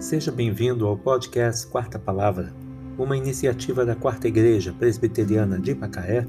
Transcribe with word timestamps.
Seja 0.00 0.30
bem-vindo 0.30 0.86
ao 0.86 0.96
podcast 0.96 1.66
Quarta 1.66 1.98
Palavra, 1.98 2.52
uma 2.96 3.16
iniciativa 3.16 3.84
da 3.84 3.96
Quarta 3.96 4.28
Igreja 4.28 4.72
Presbiteriana 4.72 5.58
de 5.58 5.74
Macaé 5.74 6.24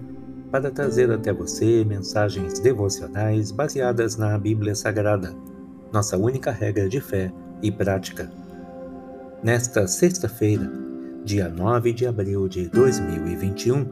para 0.51 0.71
trazer 0.71 1.11
até 1.11 1.31
você 1.31 1.85
mensagens 1.85 2.59
devocionais 2.59 3.51
baseadas 3.51 4.17
na 4.17 4.35
Bíblia 4.39 4.73
Sagrada, 4.73 5.35
nossa 5.93 6.17
única 6.17 6.49
regra 6.49 6.89
de 6.89 6.99
fé 6.99 7.31
e 7.61 7.71
prática. 7.71 8.31
Nesta 9.43 9.85
sexta-feira, 9.85 10.67
dia 11.23 11.47
9 11.47 11.93
de 11.93 12.07
abril 12.07 12.47
de 12.47 12.67
2021, 12.69 13.85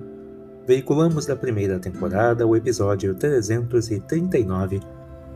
veiculamos 0.66 1.28
da 1.28 1.36
primeira 1.36 1.78
temporada 1.78 2.48
o 2.48 2.56
episódio 2.56 3.14
339, 3.14 4.80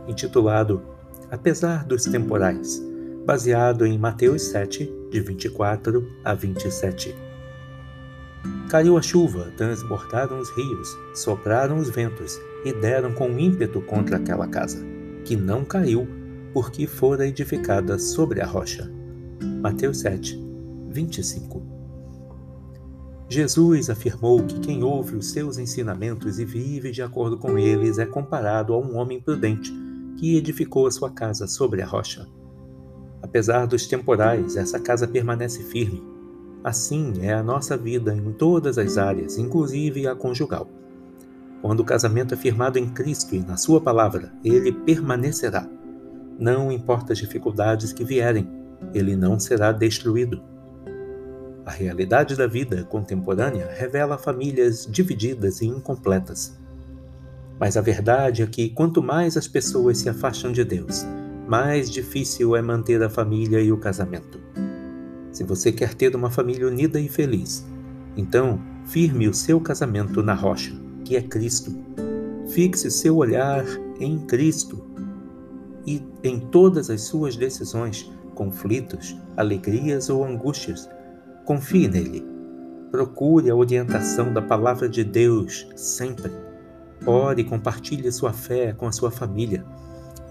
intitulado 0.07 0.81
Apesar 1.29 1.85
dos 1.85 2.05
Temporais 2.05 2.90
baseado 3.25 3.85
em 3.85 3.97
Mateus 3.97 4.43
7, 4.43 4.91
de 5.11 5.19
24 5.19 6.07
a 6.23 6.33
27. 6.33 7.15
Caiu 8.69 8.97
a 8.97 9.01
chuva, 9.01 9.51
transbordaram 9.55 10.39
os 10.39 10.49
rios, 10.51 10.97
sopraram 11.13 11.77
os 11.77 11.89
ventos 11.89 12.39
e 12.65 12.73
deram 12.73 13.13
com 13.13 13.37
ímpeto 13.37 13.81
contra 13.81 14.17
aquela 14.17 14.47
casa, 14.47 14.83
que 15.23 15.35
não 15.35 15.63
caiu, 15.63 16.07
porque 16.53 16.87
fora 16.87 17.27
edificada 17.27 17.99
sobre 17.99 18.41
a 18.41 18.45
rocha. 18.45 18.91
Mateus 19.61 19.99
7, 19.99 20.41
25. 20.89 21.61
Jesus 23.29 23.89
afirmou 23.89 24.43
que 24.43 24.59
quem 24.59 24.83
ouve 24.83 25.15
os 25.15 25.31
seus 25.31 25.57
ensinamentos 25.57 26.39
e 26.39 26.45
vive 26.45 26.91
de 26.91 27.01
acordo 27.01 27.37
com 27.37 27.57
eles 27.57 27.97
é 27.97 28.05
comparado 28.05 28.73
a 28.73 28.77
um 28.77 28.97
homem 28.97 29.21
prudente 29.21 29.71
que 30.17 30.35
edificou 30.35 30.87
a 30.87 30.91
sua 30.91 31.11
casa 31.11 31.47
sobre 31.47 31.81
a 31.81 31.85
rocha. 31.85 32.27
Apesar 33.21 33.67
dos 33.67 33.85
temporais, 33.87 34.55
essa 34.55 34.79
casa 34.79 35.07
permanece 35.07 35.63
firme. 35.63 36.03
Assim 36.63 37.13
é 37.21 37.33
a 37.33 37.43
nossa 37.43 37.77
vida 37.77 38.15
em 38.15 38.31
todas 38.33 38.77
as 38.77 38.97
áreas, 38.97 39.37
inclusive 39.37 40.07
a 40.07 40.15
conjugal. 40.15 40.67
Quando 41.61 41.81
o 41.81 41.85
casamento 41.85 42.33
é 42.33 42.37
firmado 42.37 42.79
em 42.79 42.89
Cristo 42.89 43.35
e 43.35 43.39
na 43.39 43.57
Sua 43.57 43.79
palavra, 43.79 44.31
ele 44.43 44.71
permanecerá. 44.71 45.67
Não 46.39 46.71
importa 46.71 47.13
as 47.13 47.19
dificuldades 47.19 47.93
que 47.93 48.03
vierem, 48.03 48.49
ele 48.93 49.15
não 49.15 49.39
será 49.39 49.71
destruído. 49.71 50.41
A 51.63 51.69
realidade 51.69 52.35
da 52.35 52.47
vida 52.47 52.83
contemporânea 52.83 53.69
revela 53.71 54.17
famílias 54.17 54.87
divididas 54.89 55.61
e 55.61 55.67
incompletas. 55.67 56.59
Mas 57.59 57.77
a 57.77 57.81
verdade 57.81 58.41
é 58.41 58.47
que 58.47 58.69
quanto 58.69 59.03
mais 59.03 59.37
as 59.37 59.47
pessoas 59.47 59.99
se 59.99 60.09
afastam 60.09 60.51
de 60.51 60.63
Deus, 60.63 61.05
mais 61.51 61.89
difícil 61.89 62.55
é 62.55 62.61
manter 62.61 63.03
a 63.03 63.09
família 63.09 63.59
e 63.59 63.73
o 63.73 63.77
casamento. 63.77 64.39
Se 65.33 65.43
você 65.43 65.69
quer 65.69 65.93
ter 65.93 66.15
uma 66.15 66.31
família 66.31 66.65
unida 66.65 66.97
e 66.97 67.09
feliz, 67.09 67.67
então 68.15 68.57
firme 68.85 69.27
o 69.27 69.33
seu 69.33 69.59
casamento 69.59 70.23
na 70.23 70.33
rocha, 70.33 70.73
que 71.03 71.17
é 71.17 71.21
Cristo. 71.21 71.75
Fixe 72.47 72.89
seu 72.89 73.17
olhar 73.17 73.65
em 73.99 74.17
Cristo 74.19 74.81
e 75.85 76.01
em 76.23 76.39
todas 76.39 76.89
as 76.89 77.01
suas 77.01 77.35
decisões, 77.35 78.09
conflitos, 78.33 79.17
alegrias 79.35 80.09
ou 80.09 80.23
angústias. 80.23 80.89
Confie 81.43 81.89
nele. 81.89 82.25
Procure 82.91 83.49
a 83.49 83.55
orientação 83.57 84.31
da 84.31 84.41
palavra 84.41 84.87
de 84.87 85.03
Deus 85.03 85.67
sempre. 85.75 86.31
Ore 87.05 87.41
e 87.41 87.45
compartilhe 87.45 88.09
sua 88.09 88.31
fé 88.31 88.71
com 88.71 88.87
a 88.87 88.91
sua 88.93 89.11
família. 89.11 89.65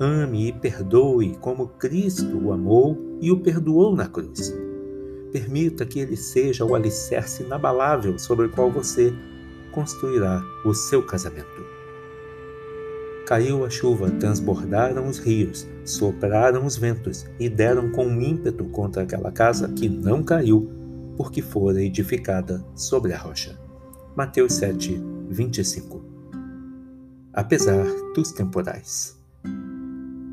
Ame 0.02 0.48
e 0.48 0.52
perdoe 0.52 1.36
como 1.42 1.68
Cristo 1.68 2.38
o 2.38 2.54
amou 2.54 3.18
e 3.20 3.30
o 3.30 3.38
perdoou 3.38 3.94
na 3.94 4.08
cruz. 4.08 4.50
Permita 5.30 5.84
que 5.84 6.00
ele 6.00 6.16
seja 6.16 6.64
o 6.64 6.74
alicerce 6.74 7.42
inabalável 7.42 8.18
sobre 8.18 8.46
o 8.46 8.50
qual 8.50 8.70
você 8.70 9.12
construirá 9.72 10.42
o 10.64 10.72
seu 10.72 11.04
casamento. 11.04 11.66
Caiu 13.26 13.62
a 13.62 13.68
chuva, 13.68 14.10
transbordaram 14.10 15.06
os 15.06 15.18
rios, 15.18 15.68
sopraram 15.84 16.64
os 16.64 16.78
ventos 16.78 17.26
e 17.38 17.50
deram 17.50 17.92
com 17.92 18.08
ímpeto 18.22 18.64
contra 18.64 19.02
aquela 19.02 19.30
casa 19.30 19.68
que 19.68 19.86
não 19.86 20.22
caiu, 20.22 20.66
porque 21.14 21.42
fora 21.42 21.82
edificada 21.82 22.64
sobre 22.74 23.12
a 23.12 23.18
rocha. 23.18 23.60
Mateus 24.16 24.54
7, 24.54 24.98
25. 25.28 26.02
Apesar 27.34 27.84
dos 28.14 28.32
temporais. 28.32 29.19